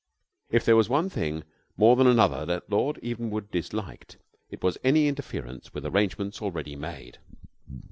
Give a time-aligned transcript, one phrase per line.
[0.49, 1.43] If there was one thing
[1.77, 4.17] more than another that Lord Evenwood disliked,
[4.49, 7.19] it was any interference with arrangements already made.